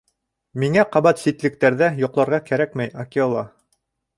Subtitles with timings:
[0.63, 3.45] —Миңә ҡабат ситлектәрҙә йоҡларға кәрәкмәй, Акела.